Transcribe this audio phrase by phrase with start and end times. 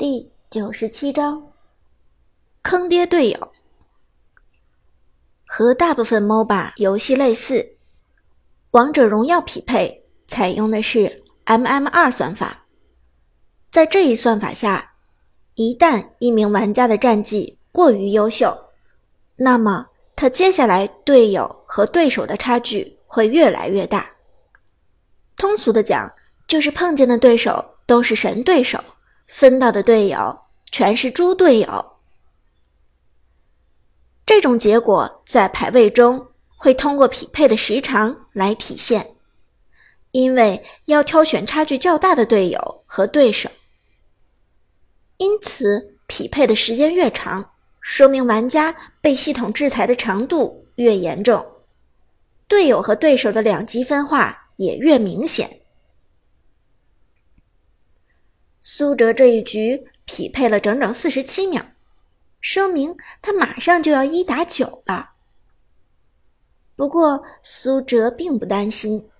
[0.00, 1.52] 第九十七章，
[2.62, 3.52] 坑爹队友。
[5.44, 7.76] 和大部分 MOBA 游戏类似，
[8.70, 12.64] 王者荣耀匹配采用的是 MMR 算法。
[13.70, 14.94] 在这一算法下，
[15.56, 18.58] 一旦一名玩家的战绩过于优秀，
[19.36, 19.86] 那么
[20.16, 24.10] 他接下来队友和对手的差距会越来越大。
[25.36, 26.10] 通俗的讲，
[26.48, 28.82] 就是碰见的对手都是神对手。
[29.30, 30.40] 分到的队友
[30.72, 31.96] 全是猪队友，
[34.26, 36.26] 这种结果在排位中
[36.56, 39.14] 会通过匹配的时长来体现，
[40.10, 43.48] 因为要挑选差距较大的队友和对手，
[45.18, 51.46] 因此匹配的时间越长，说明玩家被系统制裁的程度越严重，
[52.48, 55.59] 队友和对手的两极分化也越明显。
[58.72, 61.60] 苏哲这一局匹配了整整四十七秒，
[62.40, 65.10] 说明他马上就要一打九了。
[66.76, 69.10] 不过苏哲并不担心，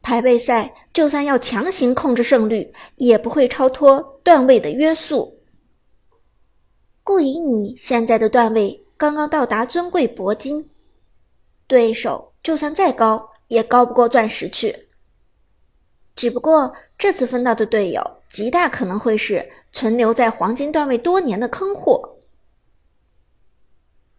[0.00, 5.38] 排位赛就算要强行控制胜率，也不会超脱段位的约束。
[7.02, 10.70] 顾以你现在的段位刚刚到达尊贵铂金，
[11.66, 14.88] 对手就算再高，也高不过钻石去。
[16.16, 18.02] 只不过这次分到的队友。
[18.34, 22.18] 极大可能会是存留在黄金段位多年的坑货。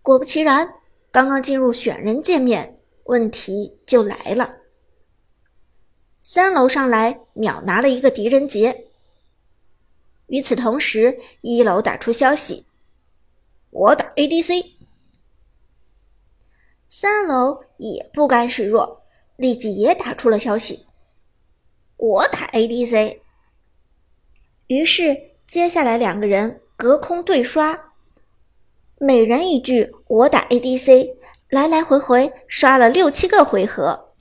[0.00, 0.76] 果不其然，
[1.12, 4.60] 刚刚进入选人界面，问题就来了。
[6.22, 8.86] 三楼上来秒拿了一个狄仁杰。
[10.28, 12.64] 与此同时，一楼打出消息
[13.68, 14.70] ：“我打 ADC。”
[16.88, 19.02] 三楼也不甘示弱，
[19.36, 20.86] 立即也打出了消息
[21.98, 23.18] ：“我打 ADC。”
[24.68, 25.16] 于是，
[25.46, 27.92] 接下来两个人隔空对刷，
[28.98, 31.16] 每人一句“我打 ADC”，
[31.48, 34.12] 来来回回刷了六七个回合。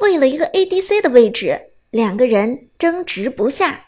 [0.00, 3.86] 为了一个 ADC 的位置，两个人争执不下。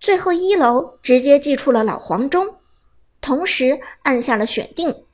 [0.00, 2.56] 最后一楼直接祭出了老黄忠，
[3.20, 5.04] 同时按下了选定。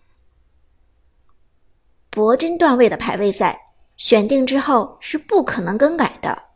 [2.12, 6.53] 铂金段位的排位赛，选定之后是不可能更改的。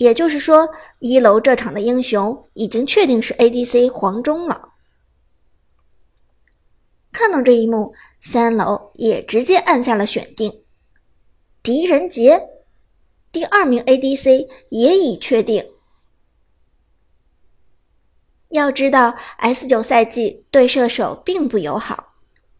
[0.00, 4.70] 也就是说，一楼这场的英雄已经确定是 ADC 黄忠了。
[7.12, 10.62] 看到这一幕，三楼也直接按下了选定。
[11.62, 12.48] 狄仁杰，
[13.30, 15.68] 第二名 ADC 也已确定。
[18.48, 22.14] 要知道，S 九赛季对射手并不友好，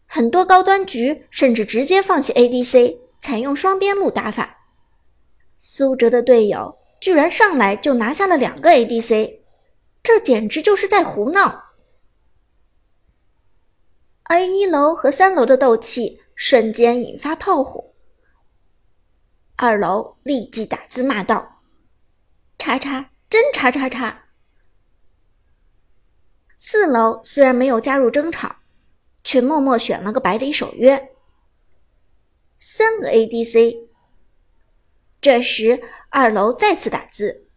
[0.05, 4.59] 很多高端局甚至直接放弃 ADC，采用双边路打法。
[5.57, 6.77] 苏哲的队友。
[7.01, 9.39] 居然上来就拿下了两个 ADC，
[10.03, 11.71] 这简直就是在胡闹！
[14.25, 17.93] 而一楼和三楼的斗气瞬间引发炮火，
[19.55, 21.63] 二楼立即打字骂道
[22.59, 24.25] ：“叉叉，真叉叉叉！”
[26.57, 28.57] 四楼虽然没有加入争吵，
[29.23, 31.11] 却默默选了个百里守约，
[32.59, 33.89] 三个 ADC。
[35.19, 37.47] 这时，二楼再次打字：“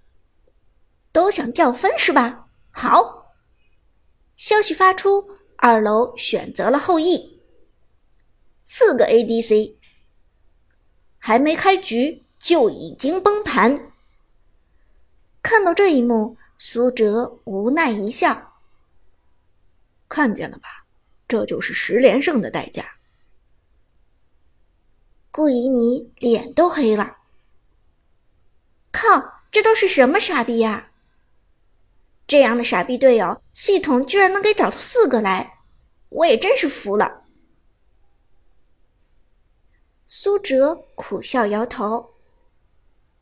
[1.10, 3.34] 都想掉分是吧？”好，
[4.36, 7.42] 消息发出，二楼选择了后羿，
[8.64, 9.74] 四个 ADC，
[11.18, 13.90] 还没开局就已经崩盘。
[15.42, 18.54] 看到这一幕，苏哲无奈一笑
[20.08, 20.86] ：“看见了吧，
[21.26, 22.98] 这就是十连胜的代价。”
[25.32, 27.18] 顾以你脸都黑了。
[28.94, 29.42] 靠！
[29.50, 30.92] 这都是什么傻逼呀？
[32.28, 35.58] 这样的傻逼队友，系统居然能给找出四个来，
[36.10, 37.24] 我也真是服了。
[40.06, 42.14] 苏哲苦笑摇头，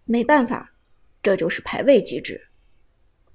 [0.05, 0.75] 没办法，
[1.23, 2.49] 这就是排位机制。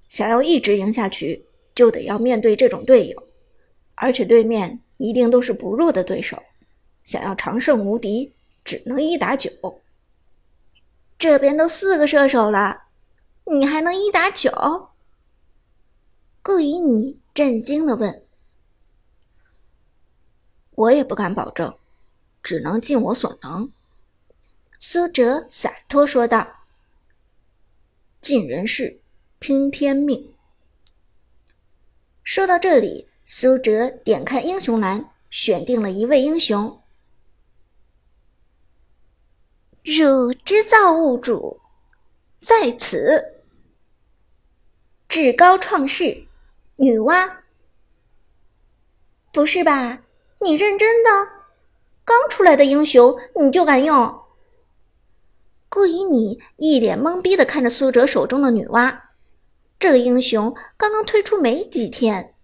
[0.08, 3.24] 想要一直赢下去，就得要面对这种队友，
[3.96, 6.42] 而且对面一定都是不弱的对手。
[7.04, 9.52] 想要长胜无敌，只能一打九。
[11.18, 12.84] 这边都四个射手了，
[13.46, 14.90] 你还能一打九？
[16.42, 18.24] 顾以你震惊的问。
[20.76, 21.76] 我也不敢保证，
[22.44, 23.72] 只能尽我所能。
[24.78, 26.48] 苏哲洒脱说道
[28.22, 29.00] ：“尽人事，
[29.40, 30.34] 听天命。”
[32.24, 36.80] 说到这里，苏哲点开英雄栏，选定了一位英雄。
[39.90, 41.62] 汝之造物主，
[42.42, 43.42] 在此。
[45.08, 46.28] 至高创世，
[46.76, 47.38] 女娲。
[49.32, 50.04] 不是吧？
[50.42, 51.10] 你认真的？
[52.04, 54.24] 刚出来的英雄你就敢用？
[55.70, 59.04] 顾以你一脸懵逼的看着苏哲手中的女娲，
[59.80, 62.36] 这个英雄刚刚推出没几天。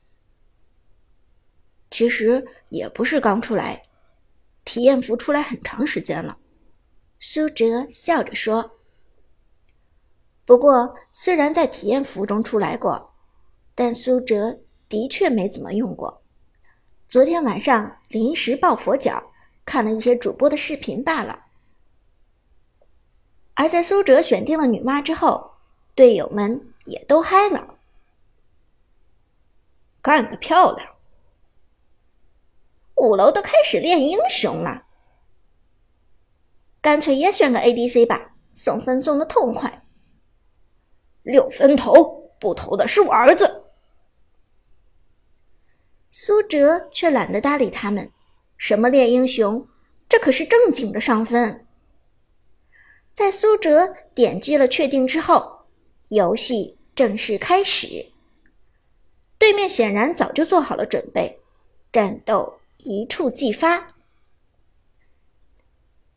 [1.92, 3.84] 其实也不是刚出来，
[4.64, 6.38] 体验服出来很长时间了。
[7.26, 8.72] 苏哲笑着说。
[10.44, 13.14] 不过，虽然在体验服中出来过，
[13.74, 14.60] 但苏哲
[14.90, 16.22] 的确没怎么用过。
[17.08, 19.32] 昨天晚上临时抱佛脚，
[19.64, 21.46] 看了一些主播的视频罢了。
[23.54, 25.52] 而在苏哲选定了女娲之后，
[25.96, 27.76] 队友们也都嗨了。
[30.02, 30.90] 干得漂亮！
[32.96, 34.88] 五楼都开始练英雄了，
[36.84, 39.86] 干脆也选个 ADC 吧，送分送的痛快。
[41.22, 43.64] 六分投，不投的是我儿子。
[46.12, 48.12] 苏哲却懒得搭理他们，
[48.58, 49.66] 什么练英雄，
[50.10, 51.66] 这可是正经的上分。
[53.16, 55.62] 在苏哲点击了确定之后，
[56.10, 58.12] 游戏正式开始。
[59.38, 61.40] 对面显然早就做好了准备，
[61.94, 63.93] 战斗一触即发。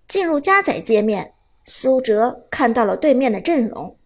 [0.08, 3.97] 进入加载界面，苏哲看到了对面的阵容：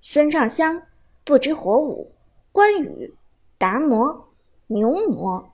[0.00, 0.82] 孙尚香、
[1.24, 2.12] 不知火舞、
[2.52, 3.14] 关羽、
[3.58, 4.28] 达摩、
[4.68, 5.52] 牛魔。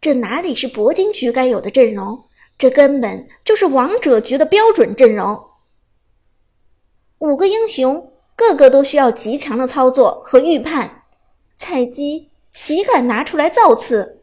[0.00, 2.24] 这哪里是铂金局该有的阵容？
[2.58, 5.44] 这根本就是王者局的标准阵容，
[7.18, 11.02] 五个英雄个个都需要极强的操作和预判，
[11.56, 14.21] 菜鸡岂敢拿出来造次？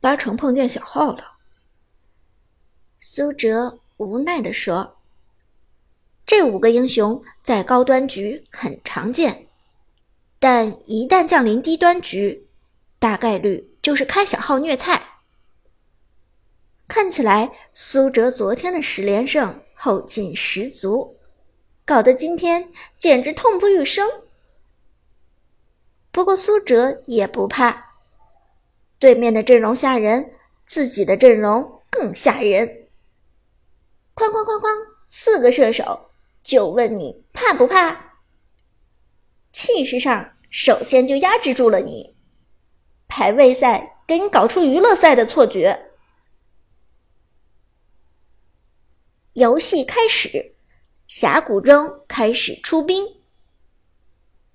[0.00, 1.32] 八成碰见小号了。
[2.98, 4.96] 苏哲无奈地说
[6.26, 9.46] ：“这五个英雄在高端局很常见，
[10.38, 12.46] 但一旦降临低端局，
[12.98, 15.02] 大概率就是开小号虐菜。”
[16.88, 21.18] 看起来苏哲昨天的十连胜后劲十足，
[21.84, 24.08] 搞得今天简直痛不欲生。
[26.10, 27.87] 不过苏哲也不怕，
[28.98, 30.32] 对面的阵容吓人，
[30.66, 32.66] 自己的阵容更吓人。
[34.14, 34.68] 哐哐哐哐，
[35.08, 36.10] 四个射手，
[36.42, 38.16] 就问你怕不怕？
[39.52, 42.16] 气势上首先就压制住了你，
[43.06, 45.90] 排位赛给你搞出娱乐赛的错觉。
[49.34, 50.56] 游戏开始，
[51.06, 53.06] 峡谷中开始出兵。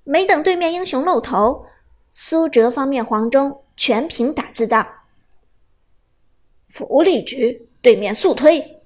[0.04, 1.66] 没等对面英雄露头，
[2.12, 4.88] 苏哲方面黄忠全凭打字道
[6.68, 8.82] ：“福利局对面速推。”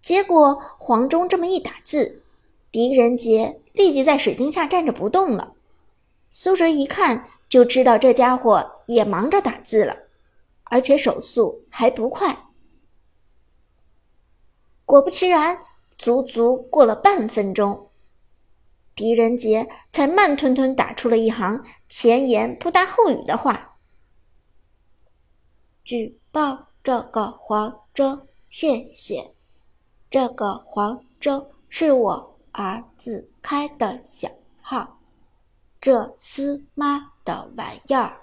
[0.00, 2.22] 结果黄忠这么一打字，
[2.70, 5.54] 狄仁杰立即在水晶下站着不动了。
[6.30, 9.96] 苏哲一看就知道这家伙也忙着打字了，
[10.64, 12.46] 而且手速还不快。
[14.84, 15.60] 果不其然，
[15.98, 17.89] 足足过了半分钟，
[19.00, 23.78] 狄仁杰才慢吞吞打出了一行前言不搭后语的话
[25.82, 29.32] ：“举报这个黄忠，谢谢。
[30.10, 34.28] 这个黄忠是我儿子开的小
[34.60, 35.00] 号，
[35.80, 38.20] 这司妈的玩意儿。”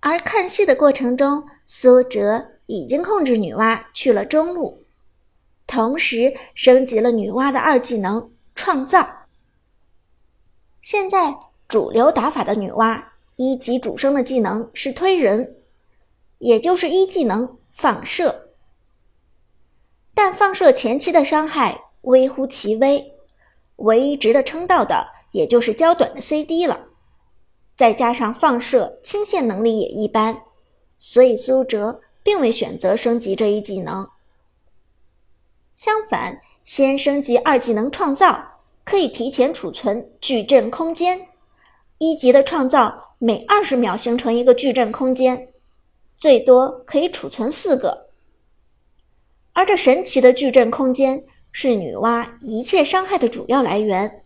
[0.00, 2.52] 而看戏的过程中，苏哲。
[2.68, 4.84] 已经控制女娲去了中路，
[5.66, 9.06] 同时升级了女娲的二技能创造。
[10.80, 11.36] 现在
[11.68, 13.02] 主流打法的女娲
[13.36, 15.56] 一级主升的技能是推人，
[16.38, 18.50] 也就是一技能放射。
[20.14, 23.14] 但放射前期的伤害微乎其微，
[23.76, 26.86] 唯一值得称道的也就是焦短的 CD 了。
[27.76, 30.42] 再加上放射清线能力也一般，
[30.98, 32.00] 所以苏哲。
[32.26, 34.10] 并未选择升级这一技能，
[35.76, 41.28] 相反，先升级二技能创造，可以提前储存矩阵空间。
[41.98, 45.52] 一级的创造每二十秒形成一个矩阵空间，
[46.16, 48.10] 最多可以储存四个。
[49.52, 54.24] 而这神奇的矩阵空间是女娲一切伤害的主要来源。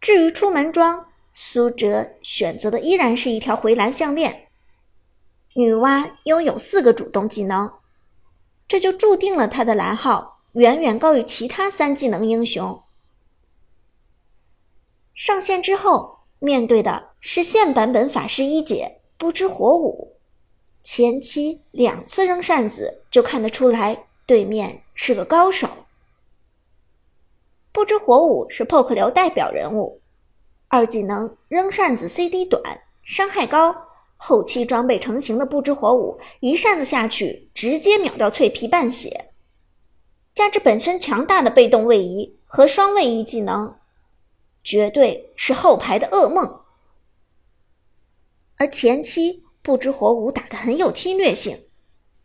[0.00, 4.48] 至于出门装，苏哲选择的依然是一条回蓝项链。
[5.54, 7.70] 女娲拥有四个主动技能，
[8.74, 12.82] 这就注定了他的蓝耗远远高于其他三技能英雄。
[15.14, 20.16] 上线之后，面对的是现版本法师一姐不知火舞，
[20.82, 25.68] 前期两次扔扇子就看得出来对面是个高手。
[27.70, 30.00] 不知火舞是 POKE 流代表人物，
[30.66, 32.60] 二技能扔扇子 CD 短，
[33.04, 33.83] 伤害高，
[34.26, 39.32] 后期装备成型的不知火舞一扇子下去直接秒掉脆皮半血，
[40.34, 43.76] 加之本身强大的被动位移和双位移技能，
[44.62, 46.60] 绝对是后排的噩梦。
[48.56, 51.58] 而前期不知火舞打得很有侵略性，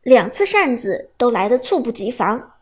[0.02, 2.54] 两次扇子都来得猝不及防。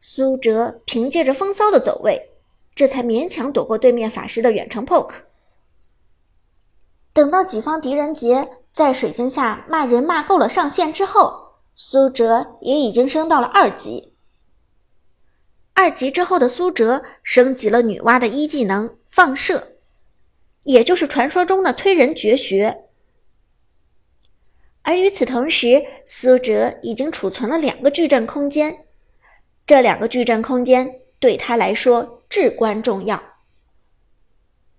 [0.00, 2.30] 苏哲凭借着风骚的走位，
[2.74, 5.14] 这才勉强躲过对面法师的远程 poke。
[7.12, 14.14] 等到己方狄仁杰在水晶下骂人骂够了上线之后，苏哲也已经升到了二级。
[15.74, 19.68] 二级之后的苏哲升级了女娲的一技能放射。
[20.64, 22.84] 也就是传说中的推人绝学，
[24.82, 28.84] 而与此同时，苏哲已经储存了两个矩阵空间，
[29.66, 33.20] 这两个矩阵空间对他来说至关重要。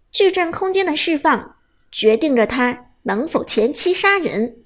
[0.09, 1.52] 矩阵空间的释放
[1.93, 4.65] 决定着他能否前期杀人。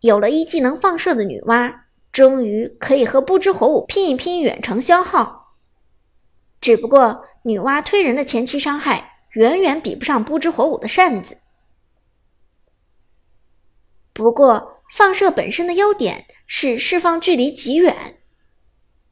[0.00, 1.74] 有了一技能放射的女娲，
[2.12, 5.54] 终于可以和不知火舞拼一拼远程消耗。
[6.60, 9.08] 只不过，女娲推人的前期伤害。
[9.32, 11.38] 远远比不上不知火舞的扇子。
[14.12, 18.18] 不过，放射本身的优点是释放距离极远，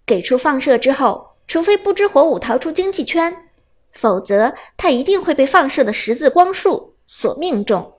[0.04, 3.48] 给出放射之后，除非不知火舞逃出经济圈，
[3.94, 7.94] 否则他一定会被放射的十字光束所命中。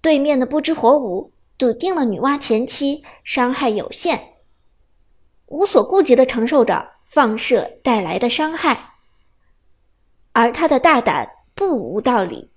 [0.00, 4.36] 对面的不知火舞笃定了女娲前期伤害有限，
[5.48, 8.94] 无所顾忌的承受着放射带来的伤害。
[10.32, 12.48] 而他的大胆不无道理，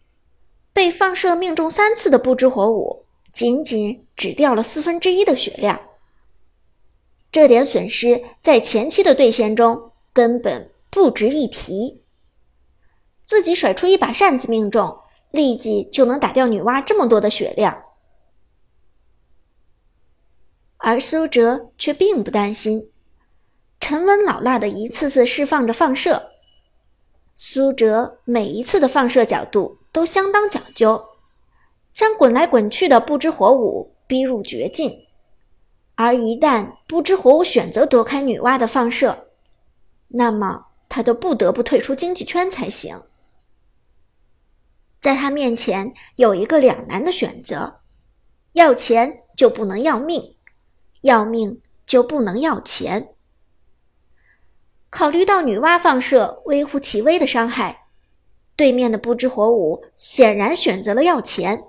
[0.72, 5.78] 被放射命中三次的不知火舞，仅仅只掉了四分之一的血量。
[7.30, 12.02] 这点损失在前期的对线中根本不值一提。
[13.26, 15.01] 自己甩出一把扇子命中，
[15.32, 17.84] 立即就能打掉女娲这么多的血量。
[20.78, 22.92] 而苏哲却并不担心，
[23.80, 26.32] 沉稳老辣的一次次释放着放射。
[27.36, 31.04] 苏哲每一次的放射角度都相当讲究，
[31.94, 35.06] 将滚来滚去的不知火舞逼入绝境。
[35.96, 39.28] 而一旦不知火舞选择躲开女娲的放射，
[40.08, 43.00] 那么他都不得不退出经济圈才行。
[45.02, 47.82] 在他面前有一个两难的选择：
[48.54, 50.36] 要钱就不能要命，
[51.02, 53.10] 要命就不能要钱。
[54.92, 57.86] 考虑到女娲放射微乎其微的伤害，
[58.56, 61.64] 对面的不知火舞显然选择了要钱，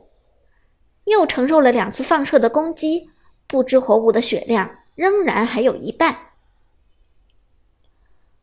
[1.05, 3.09] 又承受了两次放射的攻击，
[3.47, 6.19] 不知火舞的血量仍然还有一半。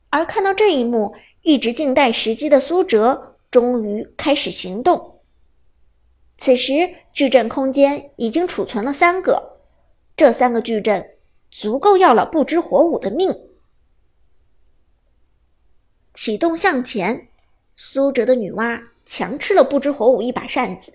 [0.10, 5.22] 而看到这一幕，一直静待时机的苏哲终于开始行动。
[6.38, 9.60] 此时矩阵空间已经储存了三个，
[10.16, 11.18] 这三个矩阵
[11.52, 13.36] 足够要了不知火舞的命。
[16.14, 17.30] 启动向前，
[17.76, 20.94] 苏哲的女娲强吃了不知火舞一把扇子，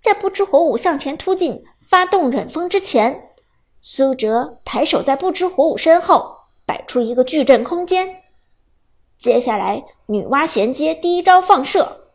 [0.00, 3.30] 在不知火舞向前突进、发动忍风之前，
[3.82, 8.22] 苏哲抬手在不知火舞身后摆出一个矩阵空间。
[9.26, 12.10] 接下来，女娲衔接第一招放射，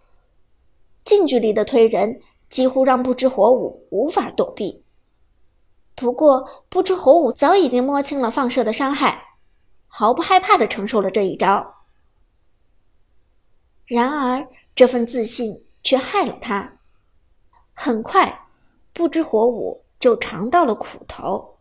[1.03, 4.85] 近距离的推人几乎让不知火舞无法躲避。
[5.93, 9.35] 不过，不知火舞早已经摸清了放射的伤害，
[9.87, 11.83] 毫不害怕地承受了这一招。
[13.85, 16.77] 然而，这份自信却害了他。
[17.73, 18.47] 很快，
[18.93, 21.57] 不知火舞就尝到了苦头。